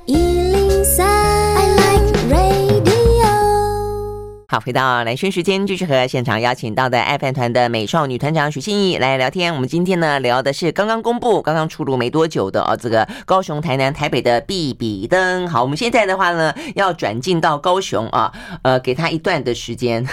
[4.52, 9.54] 好，回到蓝轩时间，继续和现场邀请到的爱饭团的美少女团长许心怡来聊天。
[9.54, 15.48] 我们今天呢聊的是刚刚公布、刚刚出炉没多久的哦，这个高雄、台南、台北的必比登。
[15.48, 20.06] 好，我们现在的话呢要转进到高雄啊，呃，给他一段的时间，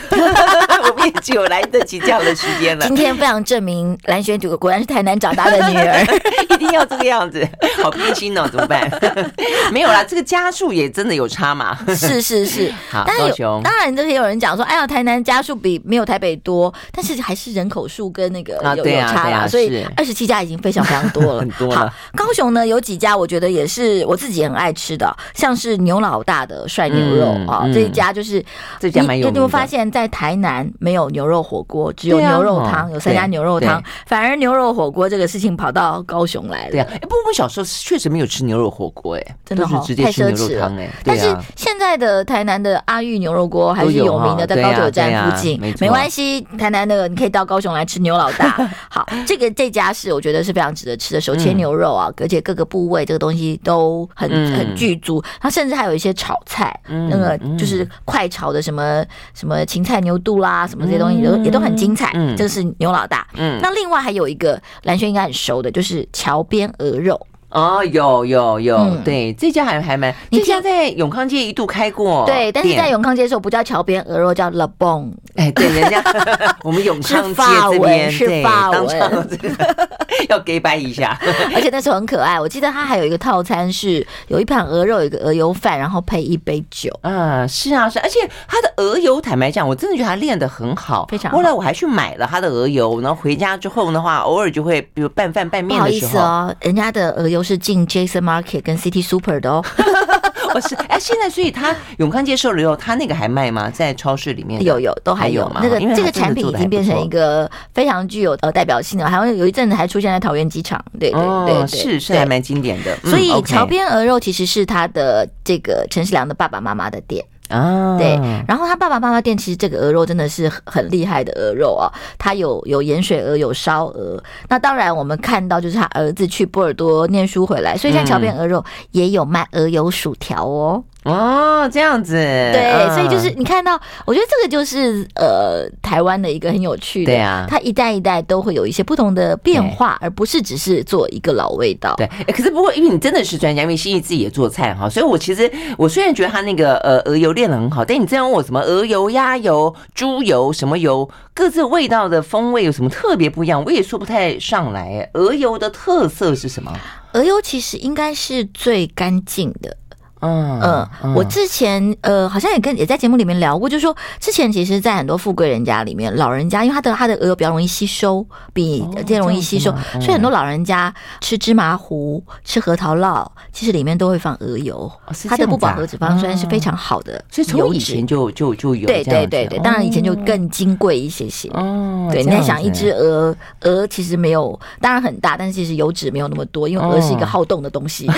[0.90, 2.86] 我们也只有来得及这样的时间了。
[2.86, 6.06] 今天非常证明蓝轩这个果然是台南长大的女儿，
[6.50, 7.46] 一定要这个样子，
[7.84, 8.90] 好偏心哦，怎么办？
[9.74, 11.78] 没有啦，这个家数也真的有差嘛？
[11.94, 14.30] 是是是，好，高雄当然这些有。
[14.30, 21.40] 人讲说，哎呀，台南家数比没有台北多，但是还是人口数跟那个有、啊、有差啦，所以二十七家已经非常非常多了。
[21.40, 21.76] 很多了。
[21.76, 28.46] 好，高雄呢有几家，我觉得也是我自己很爱吃的，像是牛老大的涮牛肉啊、这一家就是
[28.80, 29.26] 这家蛮有名的。
[29.26, 36.72] 你有没有发现，在台南没有牛肉火锅，只有牛肉汤、啊，有三家牛肉汤，反而牛肉火锅这个事情跑到高雄来了。
[36.72, 46.42] 对啊，哎，不过我小时候确实没有吃牛肉火锅，哎，真的是直接吃牛肉汤，哎、啊，但是现在的台南的阿玉牛肉锅还是有名的，在高铁站附近，没关系。
[46.58, 48.50] 台南那个你可以到高雄来吃牛老大。
[48.90, 55.24] 好，这个这家是我觉得是非常值得吃的手切牛肉啊，而且各个部位这个东西都很很具足。
[55.40, 59.04] 它甚至还有一些炒菜，那个就是快炒的什么
[59.34, 62.12] 什么芹菜牛肚啦，什么这些东西都也都很精彩。
[62.38, 63.28] 这个是牛老大。
[63.36, 67.20] 嗯，那另外还有一个蓝轩应该很熟的，就是桥边鹅肉。
[67.50, 76.04] 哦，有有有，嗯、对，这家还还蛮，这家在永康街一度开过，对，但是在永康街的时候不叫桥边鹅肉，叫 Le Bon，哎，对，人家
[76.64, 79.28] 我们永康街这边对，当场
[80.30, 81.18] 要给掰一下，
[81.56, 91.38] 而且那时候很可爱，我记得他还有一个套餐是有一盘鹅肉，有一个鹅油饭，然后配一杯酒，嗯，是啊是，而且他的鹅油，坦白讲，我真的觉得他练的很好，非常好。
[91.38, 97.39] 后来我还去买了他的鹅油，然后回家之后的话，偶尔就会比如拌饭拌面的时候，不好意思哦，人家的鹅油。
[97.40, 99.64] 都是进 Jason Market 跟 City Super 的哦，
[100.54, 103.72] 我是哎，现在所以他永康接受了以后，他那个还卖吗？
[103.74, 105.62] 在超市里面有有都还有吗？
[105.64, 112.94] 那个这个产品已经变成一个非常具有呃代表性的，好像有一阵子还出现在桃园机场，对对对，对，是是还蛮经典的。
[113.06, 117.24] 所以桥边鹅肉其实是他的这个陈世良的爸爸妈妈的店。
[117.50, 124.24] 啊，对，然后他爸爸妈妈店其实这个鹅肉真的是很厉害的鹅肉啊，它有有盐水鹅，有烧鹅。
[124.48, 130.84] 那当然我们看到就是他儿子去波尔多念书回来，所以像桥边鹅肉也有卖鹅油薯条哦。
[131.06, 141.96] 哦，这样子，对、嗯，所以就是你看到，我觉得这个就是呃，台湾的一个很有趣的，对啊，它一代一代都会有一些不同的变化，而不是只是做一个老味道。
[141.96, 155.10] 对，可是不过因为你真的是专家，因为心怡自己也做菜哈，所以我其实我虽然觉得他那个呃鹅油练的很好，但你这样问我什么鹅油、鸭油、猪油什么油，各自味道的风味有什么特别不一样，我也说不太上来。
[155.14, 156.74] 鹅油的特色是什么？
[157.14, 159.78] 鹅油其实应该是最干净的。
[160.22, 160.60] 嗯
[161.04, 174.92] 嗯，我之前呃好像也跟也在节目里面聊过，就是说之前其实，在很多富贵人家里面，老人家因为他的他的鹅油比较容易吸收，比更容易吸收，所以很多老人家吃芝麻糊、吃核桃酪，其实里面都会放鹅油，
[175.30, 182.10] 它的不饱和脂肪酸是非常好的，所以从以前就就就有对对对对，当然以前就更金贵一些些哦。
[182.12, 188.10] 对，你在想一只鹅鹅其实没有，当然很大，但是其实油脂没有那么多，因为鹅是一个好动的东西。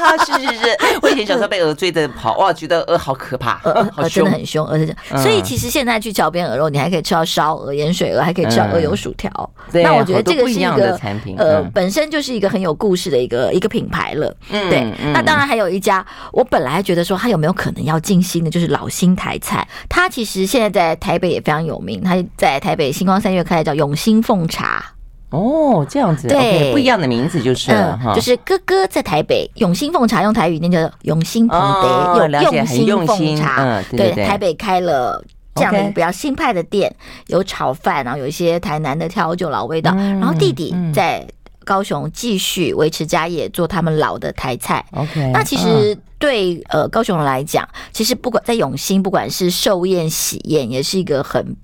[0.26, 1.50] 是是是，我以前小。
[1.50, 4.96] 被鹅追着跑，哇，觉得鹅好可怕，鹅鹅真的很凶，鹅是。
[5.16, 9.28] 所以其实现在去桥边鹅肉，你还可以吃到烧鹅、盐水鹅，还可以吃到鹅油薯条。
[9.72, 14.32] 那我觉得这个是一个产品，呃，本身就是一个很有故事的一个一个品牌了。
[14.48, 19.66] 对，那当然还有一家，我本来觉得说它有没有可能要进新的，就是老新台菜。
[19.88, 24.84] 它其实现在在台北也非常有名，它在台北星光三月开的叫永兴凤茶。
[25.30, 35.22] 哦，这样子，对，okay, 不一样的名字就是，嗯，就是哥哥在台北永兴凤茶，用台语念叫永兴凤茶，有用心凤茶，嗯，对，对，对，台北开了
[35.54, 36.94] 这样的比较新派的店.
[37.28, 41.26] 有炒饭，然后有一些台南的调酒老味道，嗯，然后弟弟在
[41.64, 44.84] 高雄继续维持家业，做他们老的台菜。
[44.92, 45.96] OK，那其实。
[46.20, 51.56] 对呃高雄人来讲，其实不管在永兴，不管是寿宴喜宴，也是一个很。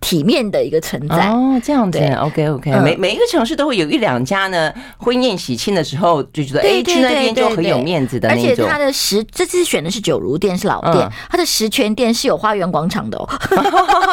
[0.00, 1.28] 体面的一个存在。
[1.28, 8.44] 哦，这样子，OK OK，每每一个城市都会有一两家呢，婚宴喜庆的时候就觉得哎，去那边就很有面子的那种。
[8.44, 13.28] 而且它的十这次选的是九如店，是老店，它的十全店是有花园广场的哦，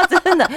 [0.23, 0.50] 真的。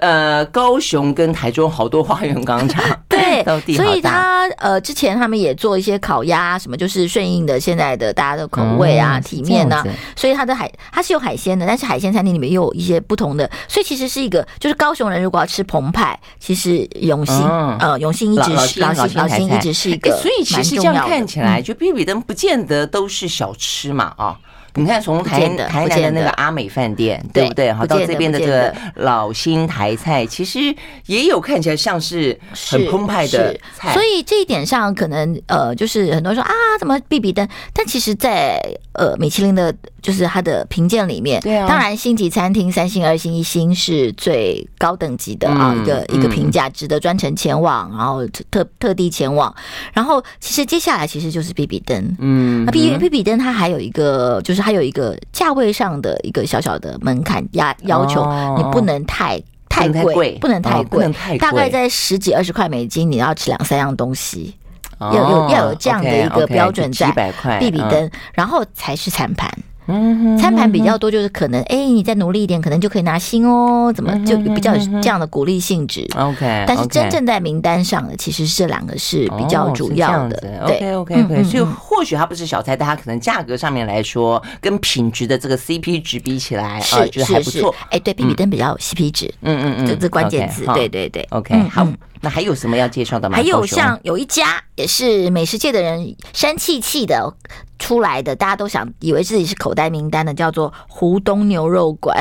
[0.00, 3.44] 呃，高雄跟台中好多花园广场， 对，
[3.76, 9.84] 所以他呃之前他们也做一些烤鸭什么，就是顺应的现在的大家的口味啊，体面啊，
[10.16, 14.37] 所以它的海它是有海鲜的，但是海鲜餐厅里面又有一些不同的，所以其实是一个。
[14.58, 24.38] 就是高雄人如果要吃澎湃，其实永兴、嗯、呃永兴一直是老新老兴一直是一个、欸，所以其实这样看起来，就比比登不见得都是小吃嘛啊。
[24.74, 27.72] 你看，从台台南的那个阿美饭店，对不对？
[27.72, 30.72] 好，到这边的这个老新台菜，其实
[31.06, 32.38] 也有看起来像是
[32.70, 33.92] 很澎湃的菜。
[33.92, 37.48] 所以这一点上，可能呃，就是很多人说啊，怎么比比登？
[37.72, 38.60] 但其实，在
[38.92, 39.74] 呃米其林的，
[40.08, 49.52] 就是它的评鉴里面，对啊，当然星级餐厅三星、二星、一星是最高等级的啊，一个一个评价，值得专程前往，然后特特地前往。
[49.92, 54.62] 然后，其实接下来其实就是比比登，嗯，那比比比登它还有一个就是。
[54.68, 58.22] 还有一个价位上的一个小小的门槛压要求，
[58.58, 64.54] 你不能太太贵，不能太贵，大概在十几二十块美金，你要吃两三样东西，
[65.00, 67.10] 要有要有这样的一个标准在，
[67.58, 69.50] 比比登，然后才是餐盘。
[69.88, 73.92] 嗯，餐盘比较多，就是可能，哎，你再努力一点，可能就可以拿星哦。
[73.92, 80.60] 怎么就比较有这样的鼓励性质？OK，但是真正在名单上的，其实这两个是比较主要的。
[80.62, 87.74] OK OK OK，所以或许它不是小菜，但它可能价格上面来说，跟品质的这个 CP 值比起来，啊，觉得还不错。
[87.90, 89.32] 哎，对，比比登比较有 CP 值。
[89.40, 90.66] 嗯嗯嗯，这这关键词。
[90.74, 91.86] 对对对，OK，好。
[92.20, 93.36] 那还有什么要介绍的吗？
[93.36, 97.32] 还有像有一家也是美食界的人山气气的
[97.78, 102.18] 出来的，大家都想以为自己是口袋名单的，叫做湖东牛肉馆。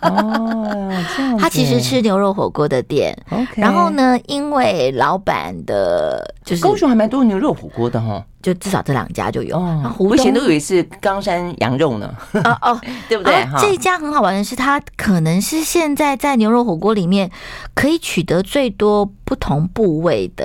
[0.00, 1.36] 哦， 这样。
[1.38, 3.16] 他其实吃牛肉火锅的店。
[3.30, 3.60] OK。
[3.60, 8.24] 然后呢，因为老板的，就是高雄还蛮多牛肉火锅的哈。
[8.44, 9.58] 就至少这两家就有，
[9.98, 12.14] 我以前都以为是冈山羊肉呢。
[12.34, 13.32] 哦哦， 对不对？
[13.58, 17.30] 这一家很好玩的是，它可能是现在在牛肉火锅里面
[17.72, 20.44] 可以取得最多不同部位的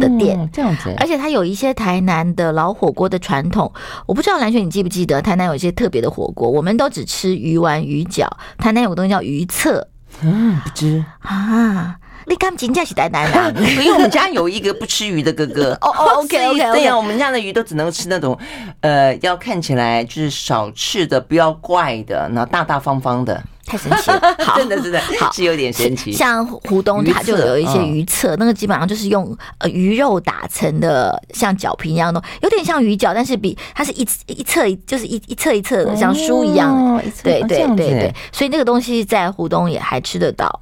[0.00, 0.92] 的店，这样子。
[0.98, 3.72] 而且它有一些台南的老火锅的传统，
[4.06, 8.26] 我不知道蓝雪你记不记得，台南有一些特别的火锅，我们都只吃鱼丸、鱼饺，
[8.58, 9.86] 台南有个东西叫鱼册。
[10.20, 11.94] 嗯，不知啊。
[12.26, 15.72] 你敢真正是台南的， 因为我们家有一个不吃鱼的哥哥。
[15.80, 18.38] 哦哦， OK OK，对呀，我们家的鱼都只能吃那种，
[18.80, 23.42] 呃，要看起来就是少吃的，不要怪的，然后大大方方的。
[23.66, 26.12] 太神奇了， 好，真的真的，好是有点神奇。
[26.12, 37.04] 像湖东，它就有一些鱼册，那个基本上就是用呃鱼肉打成的，像饺皮一样的，有点像鱼饺，但是比它是一一册一就是一一册一册的，像书一样的。
[37.22, 40.60] 对对对对，所以那个东西在湖东也还吃得到。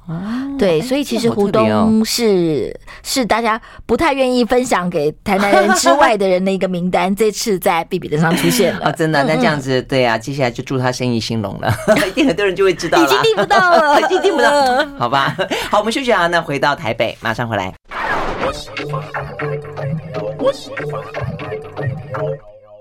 [0.57, 7.13] 对，所以其实湖东是是大家不太愿意分享给台南人之外的人的一个名单。
[7.15, 9.23] 这次在 B B 的上出现了，真的。
[9.23, 11.73] 那这样子，对啊，接下来就祝他生意兴隆了，
[12.07, 12.92] 一定很多人就会知道。
[13.01, 15.35] 已经订不到了，已经订不到了，好吧。
[15.69, 17.73] 好，我们休息啊，那回到台北，马上回来。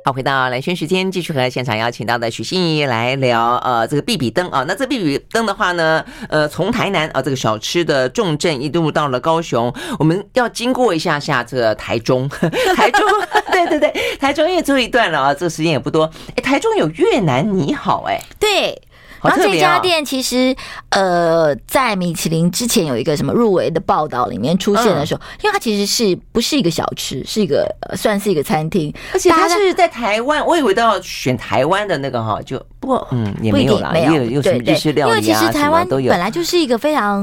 [0.04, 4.64] 好，回到蓝轩时间，继续和现场邀请到的许心怡来聊，呃，这个必比登啊。
[4.66, 12.28] 那这必比登的话呢，呃，从台南啊这个小吃的重镇一路到了高雄，我们要经过一下下这个台中，
[12.74, 13.08] 台中，
[13.52, 16.10] 对对对，台中也走一段了啊，这个时间也不多。
[16.34, 18.82] 哎，台中有越南你好，哎，对。
[19.22, 20.54] 然后这家店其实，
[20.90, 37.22] 呃，在米其林之前有一个什么入围的报道里面出现的时候，因为它其实是不是一个小吃，是一个算是一个餐厅，而且它是在台湾，我以为都要选台湾的那个哈，就不过嗯也没有啦，没有有什么日式料理啊，因为其实台湾本来就是一个非常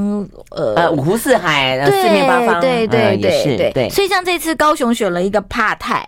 [0.51, 6.07] 呃呃五湖四海，四面八方，对对对对对，所以像这次高雄选了一个帕泰。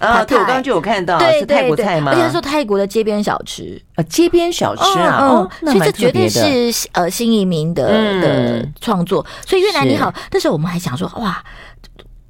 [0.00, 2.10] 啊，对，我刚刚就有看到，是泰国菜吗？
[2.12, 7.86] 而且他说泰国的街边小吃啊，街边小吃啊，哦，所以这绝对是呃新移民的
[8.20, 9.24] 的创作。
[9.46, 11.44] 所以越南你好，那时候我们还想说，哇，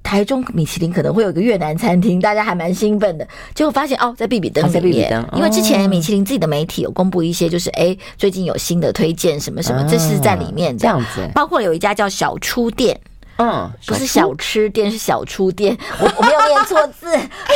[0.03, 3.27] 台中米其林可能会有一个越南餐厅，大家还蛮兴奋的。
[3.55, 11.31] 结果发现哦，在必比登里面，因为之前米其林自己的媒体有公布一些，就是哎，最近有新的推荐什么什么，这是在里面这样子。
[11.35, 12.99] 包括有一家叫小初店。
[13.41, 15.77] 嗯，不是小吃店，是小初店。
[15.99, 17.07] 我 我没有念错字，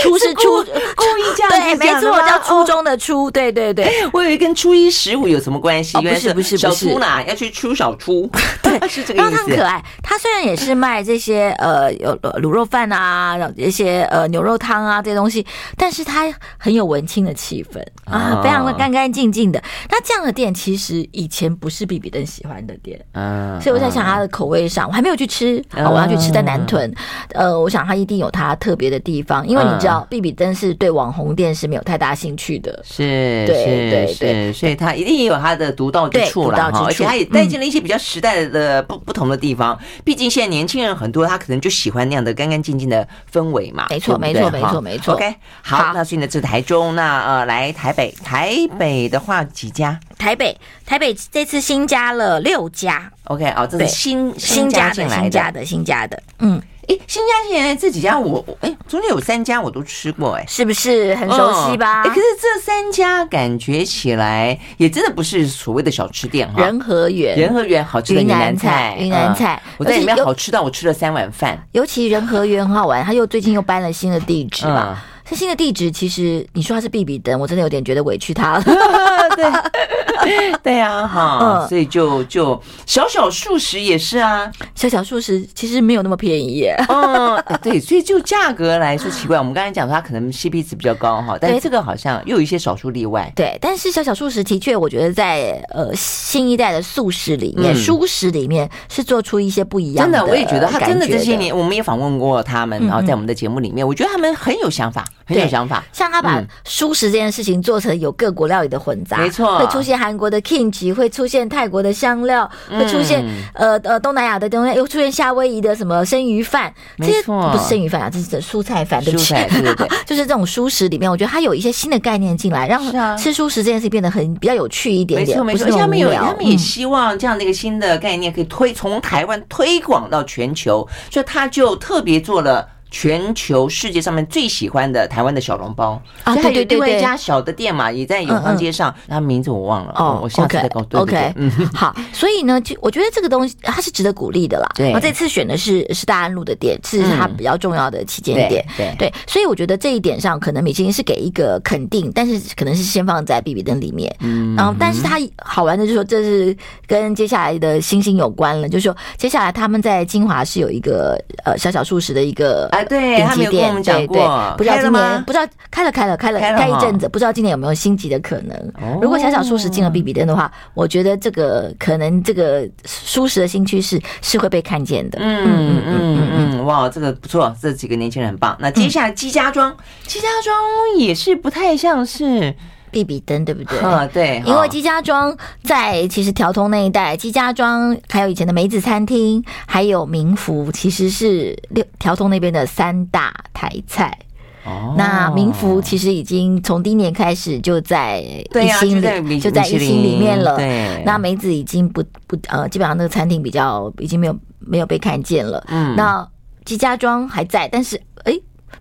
[0.02, 0.62] 初是初，
[0.96, 3.30] 故意这样对，没错，我叫初中的初。
[3.30, 5.98] 对对对，我以为跟初一十五有什么关系？
[5.98, 8.30] 不是不是不是，小初哪要去出小初？
[8.62, 9.22] 对， 是这个意思。
[9.22, 15.44] 然后他很可爱，他虽然也是 卖这些呃有卤肉饭啊，一些呃牛肉汤啊这些东西，
[15.76, 17.78] 但是他很有文青的气氛
[18.10, 19.62] 啊，非常的干干净净的。
[19.90, 25.62] 那这样的店其实以前不是比比登喜欢的店，嗯，所以我在想他的口味上，我还没有去吃。
[25.76, 26.92] 哦、我要去吃在南屯，
[27.32, 39.78] 呃，我想他一定有他特别的地方，因为你知道，必比登是对网红店是没有太大兴趣的，是，对对对，所以他一定也有他的独到之处了哈，而且他也带进了一些比较时代的不不同的地方。
[40.04, 43.86] 毕竟现在年轻人很多，他可能就喜欢那样的干干净净的氛围嘛。
[43.90, 45.14] 没错，没错，没错，没错。
[45.14, 49.98] OK，好，那所以呢，这是台中，那呃，来台北，台北的话几家？
[50.18, 50.56] 台北，
[50.86, 53.10] 台北这次新加了六家。
[53.24, 62.02] OK，哦，这是新新加的新加的新加的，嗯，诶，新加现在这几家我，哎，中间有三家我都吃过，哎，是不是很熟悉吧？
[62.02, 66.62] 诶，可是这三家感觉起来也真的不是所谓的小吃店哈。
[66.62, 71.58] 仁和园，仁和园好吃的云南菜，云南菜，我在里面好吃到我吃了三碗饭。
[71.72, 75.02] 尤其仁和园很好玩，他又最近又搬了新的地址嘛。
[75.24, 78.64] 这新的地址，其实你说它是必比登，我真的有点觉得委屈他了。
[79.34, 86.76] 对， 对啊，哈，嗯、所以就就小小素食也是啊，小小素食其实没有那么便宜耶。
[86.88, 93.32] 嗯，对，所以就价格来说奇怪，我们刚才讲说它可能 CP 值比较高哈，但是这个好像又有一些少数例外。
[93.34, 100.18] 对，但是小小素食的确，我觉得在呃新一代的素食里面，蔬食里面是做出一些不一样的。
[100.18, 105.04] 真的，我也觉得他真的这些年，我们也访问过他们，然后在我们的节目里面，我觉得他们很有想法。
[105.26, 119.48] 很有想法，像他把蔬食这件事情做成有各国料理的混杂，没错，会出现韩国的 kimchi，会出现泰国的香料，会出现呃呃东南亚的东西，又出现夏威夷的什么生鱼饭，这些不是生鱼饭啊，这是蔬菜饭，对不对？
[119.48, 122.82] 对对对， 就是这种蔬食里面，我觉得它有一些新的概念进来，让
[123.16, 125.38] 吃蔬食这件事情变得很比较有趣一点点。
[125.38, 132.68] 没错没错，他们有他们也希望这样的一个新的概念可以推从台湾推广到全球，所以他就特别做了。
[132.94, 140.98] 全球世界上面最喜欢的台湾的小笼包啊，对对对，一家小的店嘛，也在永康街上，他名字我忘了哦，我下次再告诉你。
[141.00, 144.68] OK，嗯， 好，所以呢，就我觉得这个东西它是值得鼓励的啦。
[144.76, 148.64] 对，我这次选的是是大安路的店，是它比较重要的旗舰店。
[148.76, 154.14] 对对，所以我觉得这一点上，可能米其林是给一个肯定，但是可能是先放在必比登里面。
[154.20, 162.68] 嗯，然后但是它好玩的就是说，这是跟接下来的星星有关了，就是说接下来他们在金华是有一个呃小小素食的一个。
[162.84, 168.72] 对，他没有跟我们讲过，不知道今年不知道开了开了开了开一阵子，不知道今年有没有升级的可能。
[169.00, 175.18] 如果小小舒适进了 B B 灯的话，我觉得这个可能这个舒适的新趋势是会被看见的。
[175.20, 176.28] 嗯嗯嗯
[176.58, 178.56] 嗯，哇，这个不错，这几个年轻人很棒。
[178.60, 179.74] 那接下来姬家庄，
[180.06, 180.54] 姬家庄
[180.98, 182.54] 也是不太像是。
[182.94, 183.78] 必比登对不对？
[183.82, 194.16] 嗯， 对，因为姬家庄在其实条通那一带，姬家庄还有以前的梅子餐厅，还有民福，其实是六条通那边的三大台菜。
[194.64, 200.56] 哦，那民福其实已经从第一年开始就在一星里，就在一星里面了。
[200.56, 205.62] 对，那梅子已经不不呃，基本上那个餐厅比较已经没有没有被看见了。
[205.68, 206.26] 嗯，那
[206.64, 208.32] 姬家庄还在，但是哎，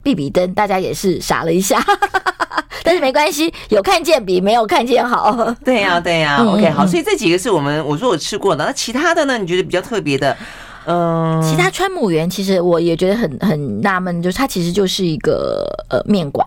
[0.01, 1.83] 必比登大家也是傻了一下。
[2.83, 5.33] 但是没关系，有看见比没有看见好。
[5.63, 6.45] 对呀、啊，对呀、啊。
[6.45, 9.37] OK，好，所以这几个是我们我说我吃过的，那其他的呢？
[9.37, 10.35] 你觉得比较特别的？
[10.85, 16.45] 嗯，其他川母园其实我也觉得很很纳闷，就是它其实就是一个呃面馆。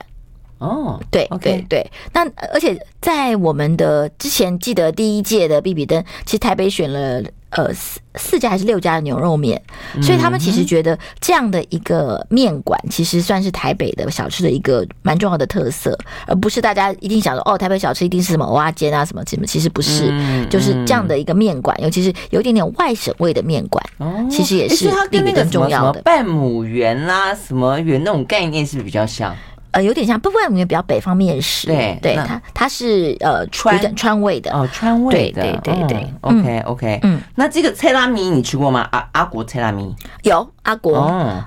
[0.59, 1.91] 哦，对.对对。
[2.13, 7.23] 那而且在我们的之前记得第一届的必比登，其实台北选了。
[7.51, 9.63] 呃，四四家还是六家的牛肉面，
[10.03, 15.97] 所以他们其实觉得这样的一个面馆，其实算是台北的小吃的一个蛮重要的特色，
[16.27, 20.13] 而不是大家一定想说哦，台北小吃一定是什么蚵仔煎啊什么什么，其实不是，
[20.51, 23.83] 就是这样的一个面馆，尤其是有一点点外省味的面馆，
[24.29, 26.03] 其实也是比比登重要的。
[26.03, 29.35] 半亩园啦，什么园那种概念是不是比较像？
[29.73, 34.51] 呃，有点像，不过我们比较北方面食，对，对，它它是呃川川味的。
[34.53, 38.89] 哦，川味的，对对对，OK OK，嗯，那这个菜拉米你吃过吗？
[38.93, 39.95] 阿阿国菜拉米？
[40.23, 40.95] 有阿国，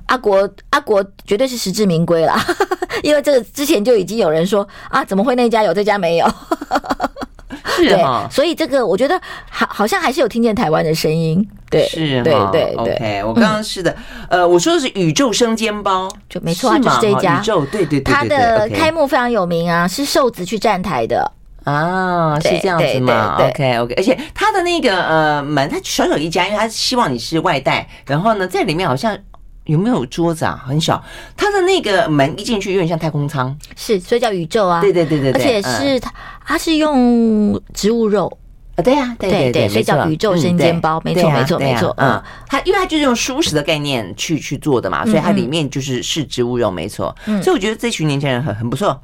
[0.05, 2.39] 阿国阿国绝对是实至名归啦，
[3.03, 6.31] 因为这个之前就已经有人说啊，怎么会那家有这家没有？
[7.83, 9.19] 是哈，所以这个我觉得
[9.49, 11.47] 好，好像还是有听见台湾的声音。
[11.69, 12.95] 对，是，对对对。
[12.95, 13.95] OK，我刚刚是的，
[14.29, 17.39] 呃，我说的是宇宙生煎包，就没错，就是这一家。
[17.39, 18.13] 宇宙，对对对。
[18.13, 21.31] 它的开幕非常有名啊，是瘦子去站台的。
[21.65, 29.15] 啊，是这样子吗？OK OK，而且它的那个呃门，它小小一家，因为它希望你是外带，然后呢，在里面好像
[29.65, 30.63] 有没有桌子啊？
[30.65, 31.03] 很小，
[31.37, 34.81] 它的那个门一进去有点像太空舱，是，所以叫宇宙啊。
[34.81, 36.11] 对对对对，而且是它，
[36.49, 38.35] 它是用植物肉。
[38.83, 48.99] 对呀，对对对，所以叫宇宙生煎包，没错没错没错，嗯，它因为它就是用素食的概念去去做的嘛，所以它里面就是是植物肉，没错，所以我觉得这群年轻人很很不错。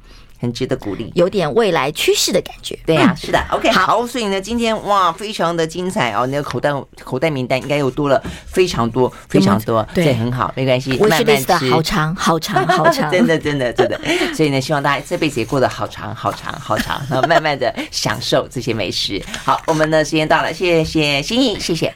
[0.45, 2.77] 很值得鼓励，有点未来趋势的感觉。
[2.85, 3.43] 对呀、啊，是的。
[3.51, 6.25] OK，好，所以呢，今天哇，非常的精彩哦。
[6.27, 6.71] 那个口袋
[7.03, 11.69] 口袋名单应该又多了非常多非常多，对，很好，没关系，慢慢吃。
[11.71, 13.99] 好长好长好长，真的真的真的。
[14.35, 19.21] 所以呢，希望大家这辈子也过得好长好长好长，然后慢慢的享受这些美食。
[19.43, 21.93] 好，我们的时间到了，谢谢心意，谢谢。